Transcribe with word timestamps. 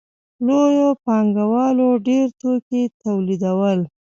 لویو 0.45 0.89
پانګوالو 1.05 1.89
ډېر 2.07 2.25
توکي 2.39 2.83
تولیدول 3.01 3.79